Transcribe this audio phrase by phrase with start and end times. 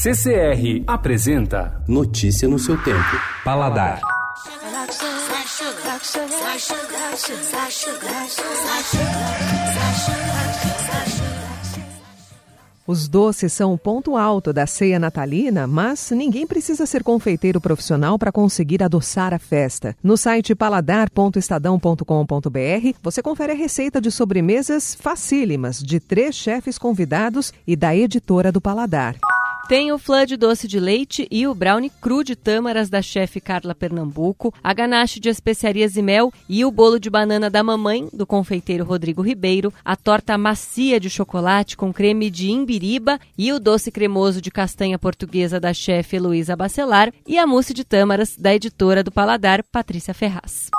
[0.00, 3.20] CCR apresenta Notícia no seu tempo.
[3.44, 4.00] Paladar.
[12.86, 18.16] Os doces são o ponto alto da ceia natalina, mas ninguém precisa ser confeiteiro profissional
[18.16, 19.96] para conseguir adoçar a festa.
[20.00, 27.74] No site paladar.estadão.com.br você confere a receita de sobremesas facílimas de três chefes convidados e
[27.74, 29.16] da editora do Paladar.
[29.68, 33.38] Tem o flan de doce de leite e o brownie cru de tâmaras da chefe
[33.38, 38.08] Carla Pernambuco, a ganache de especiarias e mel e o bolo de banana da mamãe,
[38.10, 43.60] do confeiteiro Rodrigo Ribeiro, a torta macia de chocolate com creme de imbiriba e o
[43.60, 48.54] doce cremoso de castanha portuguesa da chefe Heloísa Bacelar e a mousse de tâmaras da
[48.54, 50.70] editora do Paladar, Patrícia Ferraz.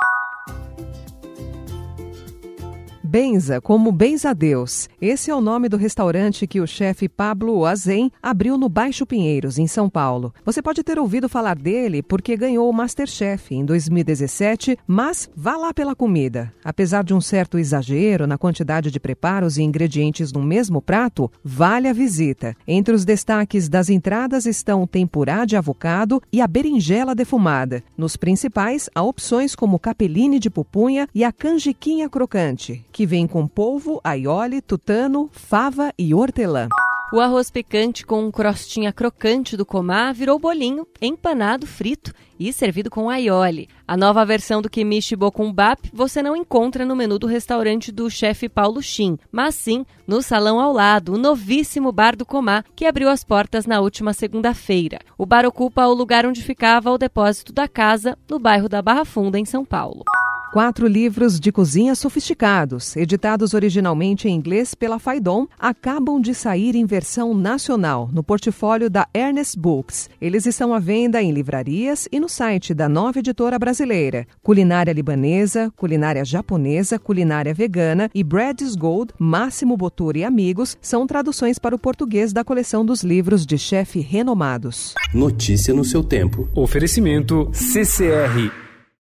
[3.10, 4.88] Benza, como Benza Deus.
[5.02, 9.58] Esse é o nome do restaurante que o chefe Pablo Azen abriu no Baixo Pinheiros,
[9.58, 10.32] em São Paulo.
[10.44, 15.74] Você pode ter ouvido falar dele porque ganhou o Masterchef em 2017, mas vá lá
[15.74, 16.52] pela comida.
[16.62, 21.88] Apesar de um certo exagero na quantidade de preparos e ingredientes no mesmo prato, vale
[21.88, 22.54] a visita.
[22.64, 27.82] Entre os destaques das entradas estão o tempurá de avocado e a berinjela defumada.
[27.98, 33.46] Nos principais, há opções como capeline de pupunha e a canjiquinha crocante, que vem com
[33.46, 36.68] polvo, aioli, tutano, fava e hortelã.
[37.12, 43.10] O arroz picante com crostinha crocante do comá virou bolinho, empanado, frito e servido com
[43.10, 43.68] aioli.
[43.86, 48.48] A nova versão do Kimichi Bokumbap você não encontra no menu do restaurante do chefe
[48.48, 53.08] Paulo Shin, mas sim no salão ao lado, o novíssimo Bar do Comá, que abriu
[53.08, 55.00] as portas na última segunda-feira.
[55.18, 59.04] O bar ocupa o lugar onde ficava o depósito da casa, no bairro da Barra
[59.04, 60.04] Funda, em São Paulo.
[60.52, 66.84] Quatro livros de cozinha sofisticados, editados originalmente em inglês pela Faidon, acabam de sair em
[66.84, 70.10] versão nacional no portfólio da Ernest Books.
[70.20, 74.26] Eles estão à venda em livrarias e no site da nova editora brasileira.
[74.42, 81.60] Culinária libanesa, culinária japonesa, culinária vegana e Brad's Gold, Máximo Bottura e Amigos são traduções
[81.60, 84.94] para o português da coleção dos livros de chefe renomados.
[85.14, 86.48] Notícia no seu tempo.
[86.56, 88.69] Oferecimento CCR